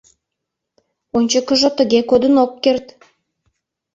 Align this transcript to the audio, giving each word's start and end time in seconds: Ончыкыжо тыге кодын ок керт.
Ончыкыжо 1.17 1.69
тыге 1.77 1.99
кодын 2.09 2.33
ок 2.43 2.51
керт. 2.63 2.85